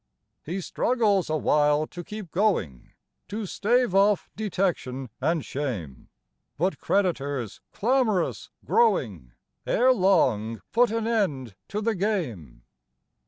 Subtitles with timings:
[0.41, 2.93] He struggles awhile to keep going,
[3.27, 6.09] To stave off detection and shame;
[6.57, 9.33] But creditors, clamorous growing,
[9.67, 12.63] Ere long put an end to the game.